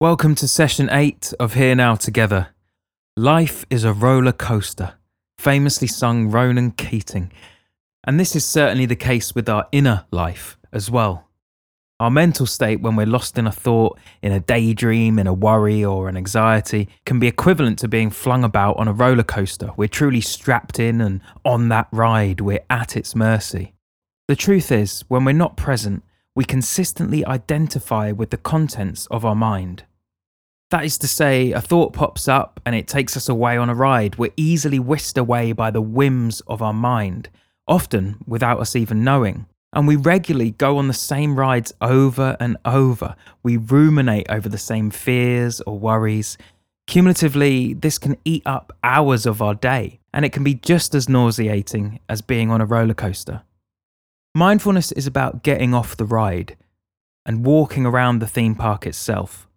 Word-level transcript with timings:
Welcome 0.00 0.36
to 0.36 0.46
session 0.46 0.88
8 0.92 1.34
of 1.40 1.54
Here 1.54 1.74
Now 1.74 1.96
Together. 1.96 2.50
Life 3.16 3.66
is 3.68 3.82
a 3.82 3.92
roller 3.92 4.30
coaster, 4.30 4.94
famously 5.38 5.88
sung 5.88 6.30
Ronan 6.30 6.70
Keating. 6.70 7.32
And 8.04 8.20
this 8.20 8.36
is 8.36 8.46
certainly 8.46 8.86
the 8.86 8.94
case 8.94 9.34
with 9.34 9.48
our 9.48 9.66
inner 9.72 10.04
life 10.12 10.56
as 10.72 10.88
well. 10.88 11.28
Our 11.98 12.12
mental 12.12 12.46
state 12.46 12.80
when 12.80 12.94
we're 12.94 13.06
lost 13.06 13.38
in 13.38 13.48
a 13.48 13.50
thought, 13.50 13.98
in 14.22 14.30
a 14.30 14.38
daydream, 14.38 15.18
in 15.18 15.26
a 15.26 15.34
worry, 15.34 15.84
or 15.84 16.08
an 16.08 16.16
anxiety 16.16 16.88
can 17.04 17.18
be 17.18 17.26
equivalent 17.26 17.80
to 17.80 17.88
being 17.88 18.10
flung 18.10 18.44
about 18.44 18.76
on 18.76 18.86
a 18.86 18.92
roller 18.92 19.24
coaster. 19.24 19.72
We're 19.76 19.88
truly 19.88 20.20
strapped 20.20 20.78
in 20.78 21.00
and 21.00 21.22
on 21.44 21.70
that 21.70 21.88
ride, 21.90 22.40
we're 22.40 22.64
at 22.70 22.96
its 22.96 23.16
mercy. 23.16 23.74
The 24.28 24.36
truth 24.36 24.70
is, 24.70 25.02
when 25.08 25.24
we're 25.24 25.32
not 25.32 25.56
present, 25.56 26.04
we 26.36 26.44
consistently 26.44 27.26
identify 27.26 28.12
with 28.12 28.30
the 28.30 28.36
contents 28.36 29.06
of 29.06 29.24
our 29.24 29.34
mind. 29.34 29.82
That 30.70 30.84
is 30.84 30.98
to 30.98 31.08
say, 31.08 31.52
a 31.52 31.62
thought 31.62 31.94
pops 31.94 32.28
up 32.28 32.60
and 32.66 32.74
it 32.74 32.86
takes 32.86 33.16
us 33.16 33.28
away 33.28 33.56
on 33.56 33.70
a 33.70 33.74
ride. 33.74 34.16
We're 34.16 34.32
easily 34.36 34.78
whisked 34.78 35.16
away 35.16 35.52
by 35.52 35.70
the 35.70 35.80
whims 35.80 36.40
of 36.42 36.60
our 36.60 36.74
mind, 36.74 37.30
often 37.66 38.18
without 38.26 38.60
us 38.60 38.76
even 38.76 39.02
knowing. 39.02 39.46
And 39.72 39.88
we 39.88 39.96
regularly 39.96 40.52
go 40.52 40.76
on 40.76 40.88
the 40.88 40.94
same 40.94 41.38
rides 41.38 41.72
over 41.80 42.36
and 42.38 42.58
over. 42.66 43.16
We 43.42 43.56
ruminate 43.56 44.26
over 44.28 44.48
the 44.48 44.58
same 44.58 44.90
fears 44.90 45.62
or 45.62 45.78
worries. 45.78 46.36
Cumulatively, 46.86 47.74
this 47.74 47.98
can 47.98 48.16
eat 48.24 48.42
up 48.44 48.72
hours 48.82 49.26
of 49.26 49.42
our 49.42 49.54
day, 49.54 50.00
and 50.12 50.24
it 50.24 50.32
can 50.32 50.42
be 50.42 50.54
just 50.54 50.94
as 50.94 51.08
nauseating 51.08 52.00
as 52.08 52.22
being 52.22 52.50
on 52.50 52.62
a 52.62 52.66
roller 52.66 52.94
coaster. 52.94 53.42
Mindfulness 54.34 54.92
is 54.92 55.06
about 55.06 55.42
getting 55.42 55.74
off 55.74 55.96
the 55.96 56.06
ride 56.06 56.56
and 57.26 57.44
walking 57.44 57.84
around 57.84 58.20
the 58.20 58.26
theme 58.26 58.54
park 58.54 58.86
itself 58.86 59.47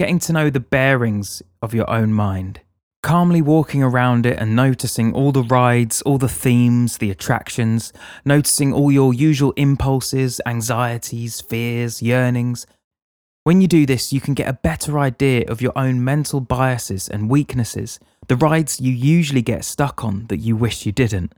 getting 0.00 0.18
to 0.18 0.32
know 0.32 0.48
the 0.48 0.58
bearings 0.58 1.42
of 1.60 1.74
your 1.74 1.88
own 1.90 2.10
mind. 2.10 2.58
Calmly 3.02 3.42
walking 3.42 3.82
around 3.82 4.24
it 4.24 4.38
and 4.38 4.56
noticing 4.56 5.12
all 5.12 5.30
the 5.30 5.42
rides, 5.42 6.00
all 6.00 6.16
the 6.16 6.26
themes, 6.26 6.96
the 6.96 7.10
attractions, 7.10 7.92
noticing 8.24 8.72
all 8.72 8.90
your 8.90 9.12
usual 9.12 9.52
impulses, 9.58 10.40
anxieties, 10.46 11.42
fears, 11.42 12.00
yearnings. 12.00 12.66
When 13.44 13.60
you 13.60 13.68
do 13.68 13.84
this, 13.84 14.10
you 14.10 14.22
can 14.22 14.32
get 14.32 14.48
a 14.48 14.54
better 14.54 14.98
idea 14.98 15.44
of 15.48 15.60
your 15.60 15.76
own 15.76 16.02
mental 16.02 16.40
biases 16.40 17.06
and 17.06 17.28
weaknesses, 17.28 18.00
the 18.26 18.36
rides 18.36 18.80
you 18.80 18.92
usually 18.94 19.42
get 19.42 19.66
stuck 19.66 20.02
on 20.02 20.28
that 20.28 20.38
you 20.38 20.56
wish 20.56 20.86
you 20.86 20.92
didn't. 20.92 21.34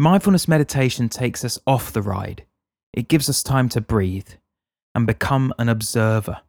Mindfulness 0.00 0.48
meditation 0.48 1.08
takes 1.08 1.44
us 1.44 1.60
off 1.64 1.92
the 1.92 2.02
ride. 2.02 2.44
It 2.92 3.06
gives 3.06 3.30
us 3.30 3.44
time 3.44 3.68
to 3.68 3.80
breathe 3.80 4.30
and 4.96 5.06
become 5.06 5.54
an 5.60 5.68
observer. 5.68 6.40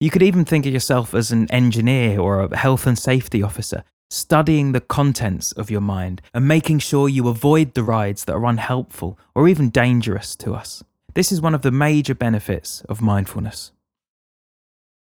You 0.00 0.10
could 0.10 0.22
even 0.22 0.44
think 0.44 0.64
of 0.64 0.72
yourself 0.72 1.12
as 1.12 1.32
an 1.32 1.50
engineer 1.50 2.20
or 2.20 2.42
a 2.42 2.56
health 2.56 2.86
and 2.86 2.96
safety 2.96 3.42
officer, 3.42 3.82
studying 4.10 4.70
the 4.70 4.80
contents 4.80 5.50
of 5.52 5.72
your 5.72 5.80
mind 5.80 6.22
and 6.32 6.46
making 6.46 6.78
sure 6.78 7.08
you 7.08 7.26
avoid 7.26 7.74
the 7.74 7.82
rides 7.82 8.24
that 8.24 8.34
are 8.34 8.46
unhelpful 8.46 9.18
or 9.34 9.48
even 9.48 9.70
dangerous 9.70 10.36
to 10.36 10.54
us. 10.54 10.84
This 11.14 11.32
is 11.32 11.40
one 11.40 11.54
of 11.54 11.62
the 11.62 11.72
major 11.72 12.14
benefits 12.14 12.82
of 12.82 13.02
mindfulness. 13.02 13.72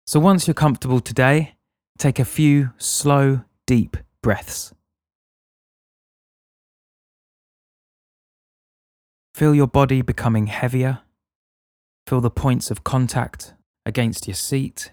So 0.06 0.20
once 0.20 0.48
you're 0.48 0.54
comfortable 0.54 1.00
today, 1.00 1.56
take 1.98 2.20
a 2.20 2.26
few 2.26 2.72
slow, 2.78 3.46
deep 3.66 3.96
breaths. 4.22 4.74
Feel 9.34 9.56
your 9.56 9.68
body 9.68 10.02
becoming 10.02 10.48
heavier. 10.48 11.00
Feel 12.06 12.20
the 12.20 12.30
points 12.30 12.70
of 12.70 12.84
contact 12.84 13.54
against 13.86 14.28
your 14.28 14.36
seat. 14.36 14.92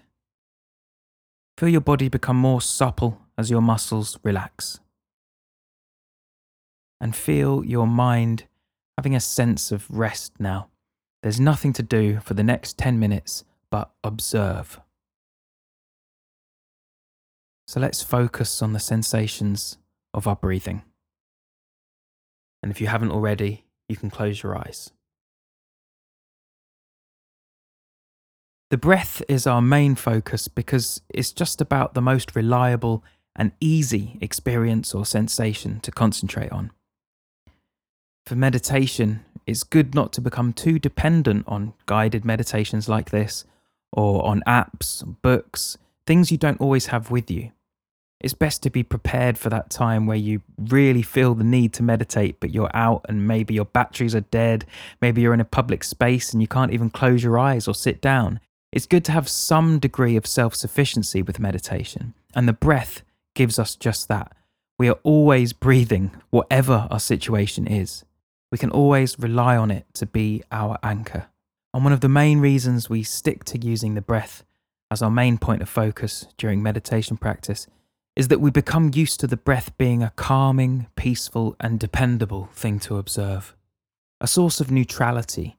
Feel 1.57 1.69
your 1.69 1.81
body 1.81 2.09
become 2.09 2.37
more 2.37 2.61
supple 2.61 3.21
as 3.37 3.49
your 3.49 3.61
muscles 3.61 4.17
relax. 4.23 4.79
And 6.99 7.15
feel 7.15 7.65
your 7.65 7.87
mind 7.87 8.45
having 8.97 9.15
a 9.15 9.19
sense 9.19 9.71
of 9.71 9.89
rest 9.89 10.33
now. 10.39 10.69
There's 11.23 11.39
nothing 11.39 11.73
to 11.73 11.83
do 11.83 12.19
for 12.19 12.33
the 12.33 12.43
next 12.43 12.77
10 12.77 12.99
minutes 12.99 13.43
but 13.69 13.91
observe. 14.03 14.79
So 17.67 17.79
let's 17.79 18.01
focus 18.03 18.61
on 18.61 18.73
the 18.73 18.79
sensations 18.79 19.77
of 20.13 20.27
our 20.27 20.35
breathing. 20.35 20.83
And 22.61 22.71
if 22.71 22.81
you 22.81 22.87
haven't 22.87 23.11
already, 23.11 23.65
you 23.87 23.95
can 23.95 24.09
close 24.09 24.43
your 24.43 24.57
eyes. 24.57 24.91
The 28.71 28.77
breath 28.77 29.21
is 29.27 29.45
our 29.45 29.61
main 29.61 29.95
focus 29.95 30.47
because 30.47 31.01
it's 31.09 31.33
just 31.33 31.59
about 31.59 31.93
the 31.93 32.01
most 32.01 32.37
reliable 32.37 33.03
and 33.35 33.51
easy 33.59 34.17
experience 34.21 34.95
or 34.95 35.05
sensation 35.05 35.81
to 35.81 35.91
concentrate 35.91 36.53
on. 36.53 36.71
For 38.25 38.37
meditation, 38.37 39.25
it's 39.45 39.63
good 39.65 39.93
not 39.93 40.13
to 40.13 40.21
become 40.21 40.53
too 40.53 40.79
dependent 40.79 41.49
on 41.49 41.73
guided 41.85 42.23
meditations 42.23 42.87
like 42.87 43.09
this 43.09 43.43
or 43.91 44.25
on 44.25 44.41
apps, 44.47 45.03
books, 45.21 45.77
things 46.07 46.31
you 46.31 46.37
don't 46.37 46.61
always 46.61 46.85
have 46.85 47.11
with 47.11 47.29
you. 47.29 47.51
It's 48.21 48.33
best 48.33 48.63
to 48.63 48.69
be 48.69 48.83
prepared 48.83 49.37
for 49.37 49.49
that 49.49 49.69
time 49.69 50.05
where 50.05 50.15
you 50.15 50.43
really 50.57 51.01
feel 51.01 51.35
the 51.35 51.43
need 51.43 51.73
to 51.73 51.83
meditate, 51.83 52.39
but 52.39 52.51
you're 52.51 52.73
out 52.73 53.05
and 53.09 53.27
maybe 53.27 53.53
your 53.53 53.65
batteries 53.65 54.15
are 54.15 54.21
dead. 54.21 54.65
Maybe 55.01 55.21
you're 55.21 55.33
in 55.33 55.41
a 55.41 55.45
public 55.59 55.83
space 55.83 56.31
and 56.31 56.41
you 56.41 56.47
can't 56.47 56.71
even 56.71 56.89
close 56.89 57.21
your 57.21 57.37
eyes 57.37 57.67
or 57.67 57.75
sit 57.75 57.99
down. 57.99 58.39
It's 58.71 58.85
good 58.85 59.03
to 59.05 59.11
have 59.11 59.27
some 59.27 59.79
degree 59.79 60.15
of 60.15 60.25
self 60.25 60.55
sufficiency 60.55 61.21
with 61.21 61.39
meditation, 61.39 62.13
and 62.33 62.47
the 62.47 62.53
breath 62.53 63.03
gives 63.35 63.59
us 63.59 63.75
just 63.75 64.07
that. 64.07 64.31
We 64.79 64.87
are 64.87 64.99
always 65.03 65.51
breathing, 65.51 66.11
whatever 66.29 66.87
our 66.89 66.99
situation 66.99 67.67
is. 67.67 68.05
We 68.49 68.57
can 68.57 68.71
always 68.71 69.19
rely 69.19 69.57
on 69.57 69.71
it 69.71 69.85
to 69.95 70.05
be 70.05 70.43
our 70.51 70.77
anchor. 70.83 71.27
And 71.73 71.83
one 71.83 71.93
of 71.93 71.99
the 71.99 72.09
main 72.09 72.39
reasons 72.39 72.89
we 72.89 73.03
stick 73.03 73.43
to 73.45 73.57
using 73.57 73.93
the 73.93 74.01
breath 74.01 74.45
as 74.89 75.01
our 75.01 75.11
main 75.11 75.37
point 75.37 75.61
of 75.61 75.69
focus 75.69 76.27
during 76.37 76.63
meditation 76.63 77.17
practice 77.17 77.67
is 78.15 78.29
that 78.29 78.41
we 78.41 78.51
become 78.51 78.91
used 78.93 79.19
to 79.19 79.27
the 79.27 79.37
breath 79.37 79.77
being 79.77 80.01
a 80.01 80.13
calming, 80.15 80.87
peaceful, 80.95 81.55
and 81.59 81.79
dependable 81.79 82.49
thing 82.53 82.79
to 82.79 82.97
observe. 82.97 83.55
A 84.19 84.27
source 84.27 84.59
of 84.59 84.71
neutrality, 84.71 85.57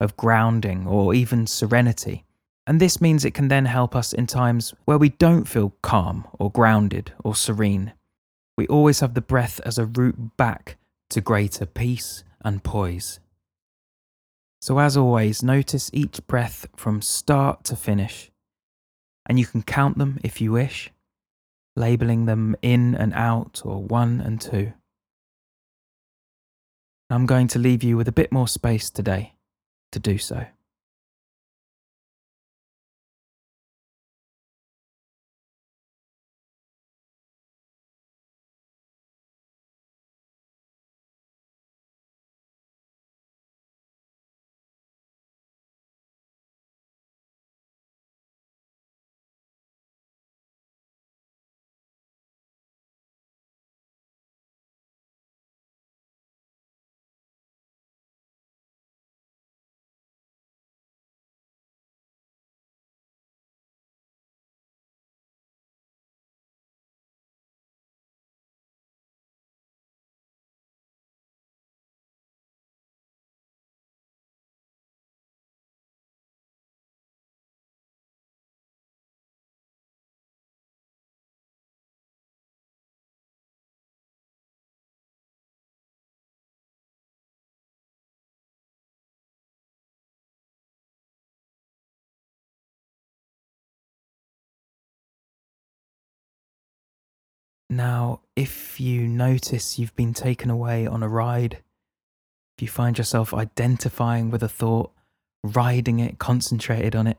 of 0.00 0.16
grounding, 0.16 0.86
or 0.86 1.14
even 1.14 1.46
serenity 1.46 2.24
and 2.66 2.80
this 2.80 3.00
means 3.00 3.24
it 3.24 3.34
can 3.34 3.48
then 3.48 3.66
help 3.66 3.94
us 3.94 4.12
in 4.12 4.26
times 4.26 4.74
where 4.86 4.98
we 4.98 5.10
don't 5.10 5.44
feel 5.44 5.74
calm 5.82 6.26
or 6.38 6.50
grounded 6.50 7.12
or 7.22 7.34
serene. 7.34 7.92
We 8.56 8.66
always 8.68 9.00
have 9.00 9.14
the 9.14 9.20
breath 9.20 9.60
as 9.64 9.78
a 9.78 9.86
route 9.86 10.36
back 10.36 10.78
to 11.10 11.20
greater 11.20 11.66
peace 11.66 12.24
and 12.44 12.62
poise. 12.62 13.20
So, 14.62 14.78
as 14.78 14.96
always, 14.96 15.42
notice 15.42 15.90
each 15.92 16.26
breath 16.26 16.66
from 16.74 17.02
start 17.02 17.64
to 17.64 17.76
finish, 17.76 18.30
and 19.26 19.38
you 19.38 19.44
can 19.44 19.62
count 19.62 19.98
them 19.98 20.18
if 20.24 20.40
you 20.40 20.52
wish, 20.52 20.90
labeling 21.76 22.24
them 22.24 22.56
in 22.62 22.94
and 22.94 23.12
out 23.12 23.60
or 23.64 23.82
one 23.82 24.22
and 24.22 24.40
two. 24.40 24.72
I'm 27.10 27.26
going 27.26 27.48
to 27.48 27.58
leave 27.58 27.82
you 27.82 27.98
with 27.98 28.08
a 28.08 28.12
bit 28.12 28.32
more 28.32 28.48
space 28.48 28.88
today 28.88 29.34
to 29.92 29.98
do 29.98 30.16
so. 30.16 30.46
Now, 97.74 98.20
if 98.36 98.78
you 98.78 99.08
notice 99.08 99.80
you've 99.80 99.96
been 99.96 100.14
taken 100.14 100.48
away 100.48 100.86
on 100.86 101.02
a 101.02 101.08
ride, 101.08 101.54
if 102.56 102.62
you 102.62 102.68
find 102.68 102.96
yourself 102.96 103.34
identifying 103.34 104.30
with 104.30 104.44
a 104.44 104.48
thought, 104.48 104.92
riding 105.42 105.98
it, 105.98 106.20
concentrated 106.20 106.94
on 106.94 107.08
it, 107.08 107.18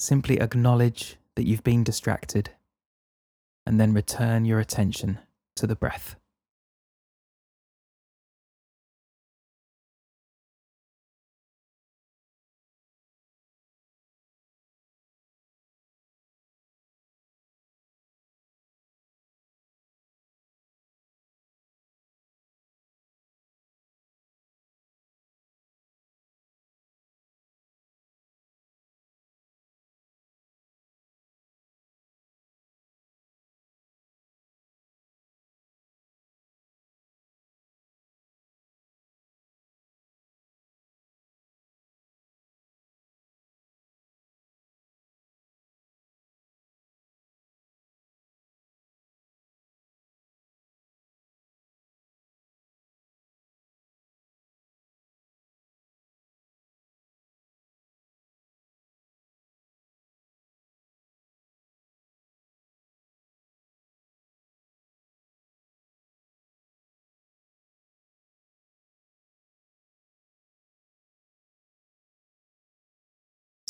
simply 0.00 0.40
acknowledge 0.40 1.14
that 1.36 1.46
you've 1.46 1.62
been 1.62 1.84
distracted 1.84 2.50
and 3.64 3.78
then 3.78 3.94
return 3.94 4.44
your 4.44 4.58
attention 4.58 5.20
to 5.54 5.64
the 5.64 5.76
breath. 5.76 6.16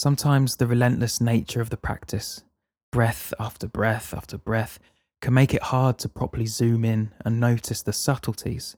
Sometimes 0.05 0.57
the 0.57 0.67
relentless 0.67 1.19
nature 1.19 1.63
of 1.63 1.71
the 1.71 1.79
practice, 1.79 2.45
breath 2.93 3.33
after 3.41 3.67
breath 3.67 4.13
after 4.13 4.37
breath, 4.37 4.79
can 5.23 5.33
make 5.33 5.55
it 5.55 5.63
hard 5.63 5.97
to 6.01 6.11
properly 6.11 6.45
zoom 6.45 6.85
in 6.85 7.15
and 7.25 7.41
notice 7.41 7.81
the 7.81 7.95
subtleties 7.95 8.77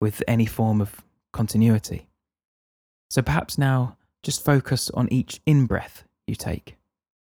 with 0.00 0.22
any 0.28 0.46
form 0.46 0.80
of 0.80 1.02
continuity. 1.32 2.06
So 3.10 3.22
perhaps 3.22 3.58
now 3.58 3.96
just 4.22 4.44
focus 4.44 4.88
on 4.90 5.12
each 5.12 5.40
in 5.44 5.66
breath 5.66 6.04
you 6.28 6.36
take 6.36 6.76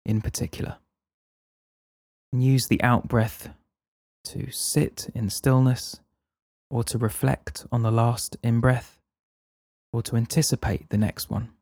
in 0.05 0.19
particular. 0.19 0.79
And 2.33 2.43
use 2.43 2.67
the 2.67 2.83
out 2.83 3.07
breath 3.07 3.51
to 4.25 4.51
sit 4.51 5.07
in 5.15 5.29
stillness 5.29 6.01
or 6.69 6.83
to 6.83 6.97
reflect 6.97 7.65
on 7.71 7.81
the 7.81 7.91
last 7.91 8.35
in 8.43 8.59
breath 8.59 8.99
or 9.93 10.01
to 10.01 10.17
anticipate 10.17 10.89
the 10.89 10.97
next 10.97 11.29
one. 11.29 11.53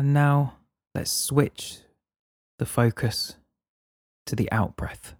And 0.00 0.14
now 0.14 0.54
let's 0.94 1.12
switch 1.12 1.80
the 2.58 2.64
focus 2.64 3.36
to 4.24 4.34
the 4.34 4.50
out 4.50 4.74
breath. 4.74 5.14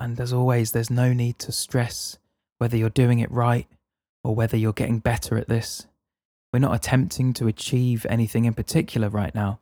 And 0.00 0.20
as 0.20 0.32
always, 0.32 0.70
there's 0.70 0.90
no 0.90 1.12
need 1.12 1.40
to 1.40 1.50
stress 1.50 2.18
whether 2.58 2.76
you're 2.76 2.88
doing 2.88 3.18
it 3.18 3.30
right 3.32 3.66
or 4.22 4.32
whether 4.34 4.56
you're 4.56 4.72
getting 4.72 5.00
better 5.00 5.36
at 5.36 5.48
this. 5.48 5.86
We're 6.52 6.60
not 6.60 6.74
attempting 6.74 7.32
to 7.34 7.48
achieve 7.48 8.06
anything 8.08 8.44
in 8.44 8.54
particular 8.54 9.08
right 9.08 9.34
now, 9.34 9.58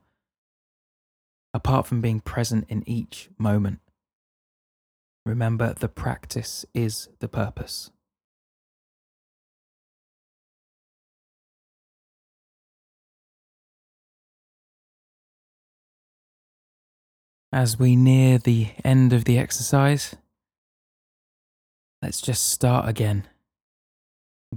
apart 1.54 1.86
from 1.86 2.02
being 2.02 2.20
present 2.20 2.66
in 2.68 2.86
each 2.86 3.30
moment. 3.38 3.80
Remember, 5.24 5.72
the 5.72 5.88
practice 5.88 6.66
is 6.74 7.08
the 7.18 7.28
purpose. 7.28 7.90
As 17.52 17.78
we 17.78 17.96
near 17.96 18.36
the 18.36 18.68
end 18.84 19.14
of 19.14 19.24
the 19.24 19.38
exercise, 19.38 20.14
Let's 22.02 22.20
just 22.20 22.48
start 22.50 22.88
again. 22.88 23.26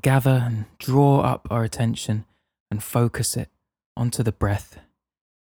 Gather 0.01 0.43
and 0.45 0.65
draw 0.77 1.21
up 1.21 1.47
our 1.49 1.63
attention 1.63 2.25
and 2.69 2.83
focus 2.83 3.37
it 3.37 3.49
onto 3.95 4.23
the 4.23 4.31
breath, 4.31 4.79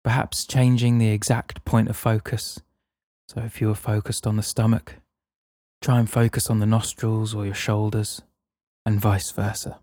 perhaps 0.04 0.46
changing 0.46 0.98
the 0.98 1.10
exact 1.10 1.64
point 1.66 1.90
of 1.90 1.98
focus. 1.98 2.60
So 3.28 3.42
if 3.42 3.62
you 3.62 3.68
were 3.68 3.76
focused 3.76 4.26
on 4.26 4.38
the 4.38 4.44
stomach, 4.44 4.96
try 5.82 6.00
and 6.00 6.10
focus 6.10 6.50
on 6.50 6.60
the 6.60 6.66
nostrils 6.66 7.36
or 7.36 7.46
your 7.46 7.54
shoulders, 7.54 8.22
and 8.86 9.00
vice 9.00 9.32
versa. 9.32 9.80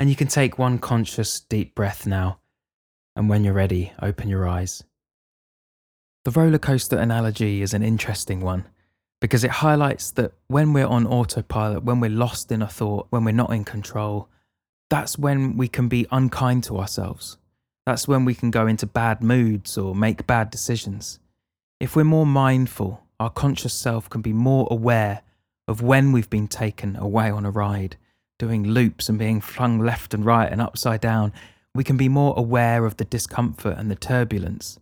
And 0.00 0.08
you 0.08 0.16
can 0.16 0.28
take 0.28 0.58
one 0.58 0.78
conscious 0.78 1.40
deep 1.40 1.74
breath 1.74 2.06
now. 2.06 2.38
And 3.14 3.28
when 3.28 3.44
you're 3.44 3.52
ready, 3.52 3.92
open 4.00 4.30
your 4.30 4.48
eyes. 4.48 4.82
The 6.24 6.30
roller 6.30 6.56
coaster 6.56 6.96
analogy 6.96 7.60
is 7.60 7.74
an 7.74 7.82
interesting 7.82 8.40
one 8.40 8.66
because 9.20 9.44
it 9.44 9.50
highlights 9.50 10.10
that 10.12 10.32
when 10.46 10.72
we're 10.72 10.86
on 10.86 11.06
autopilot, 11.06 11.84
when 11.84 12.00
we're 12.00 12.08
lost 12.08 12.50
in 12.50 12.62
a 12.62 12.66
thought, 12.66 13.08
when 13.10 13.24
we're 13.24 13.32
not 13.32 13.52
in 13.52 13.62
control, 13.62 14.30
that's 14.88 15.18
when 15.18 15.58
we 15.58 15.68
can 15.68 15.86
be 15.86 16.06
unkind 16.10 16.64
to 16.64 16.78
ourselves. 16.78 17.36
That's 17.84 18.08
when 18.08 18.24
we 18.24 18.34
can 18.34 18.50
go 18.50 18.66
into 18.66 18.86
bad 18.86 19.22
moods 19.22 19.76
or 19.76 19.94
make 19.94 20.26
bad 20.26 20.48
decisions. 20.48 21.18
If 21.78 21.94
we're 21.94 22.04
more 22.04 22.24
mindful, 22.24 23.02
our 23.20 23.28
conscious 23.28 23.74
self 23.74 24.08
can 24.08 24.22
be 24.22 24.32
more 24.32 24.66
aware 24.70 25.20
of 25.68 25.82
when 25.82 26.10
we've 26.10 26.30
been 26.30 26.48
taken 26.48 26.96
away 26.96 27.30
on 27.30 27.44
a 27.44 27.50
ride, 27.50 27.98
doing 28.40 28.66
loops 28.66 29.08
and 29.08 29.18
being 29.18 29.40
flung 29.40 29.78
left 29.78 30.14
and 30.14 30.24
right 30.24 30.50
and 30.50 30.60
upside 30.62 31.00
down. 31.00 31.32
We 31.74 31.84
can 31.84 31.98
be 31.98 32.08
more 32.08 32.34
aware 32.36 32.86
of 32.86 32.96
the 32.96 33.04
discomfort 33.04 33.76
and 33.78 33.90
the 33.90 33.94
turbulence, 33.94 34.80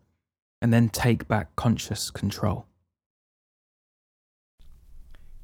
and 0.63 0.73
then 0.73 0.89
take 0.89 1.29
back 1.29 1.55
conscious 1.57 2.11
control. 2.11 2.67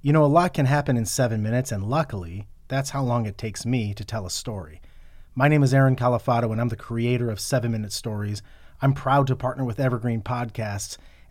You 0.00 0.12
know, 0.12 0.24
a 0.24 0.26
lot 0.26 0.54
can 0.54 0.66
happen 0.66 0.96
in 0.96 1.06
seven 1.06 1.42
minutes, 1.42 1.72
and 1.72 1.84
luckily, 1.84 2.46
that's 2.68 2.90
how 2.90 3.02
long 3.02 3.26
it 3.26 3.36
takes 3.36 3.66
me 3.66 3.92
to 3.94 4.04
tell 4.04 4.24
a 4.24 4.30
story. 4.30 4.80
My 5.34 5.48
name 5.48 5.64
is 5.64 5.74
Aaron 5.74 5.96
Califato, 5.96 6.52
and 6.52 6.60
I'm 6.60 6.68
the 6.68 6.76
creator 6.76 7.30
of 7.30 7.40
Seven 7.40 7.72
Minute 7.72 7.92
Stories. 7.92 8.42
I'm 8.80 8.94
proud 8.94 9.26
to 9.26 9.36
partner 9.36 9.64
with 9.64 9.80
Evergreen 9.80 10.22
Podcasts, 10.22 10.98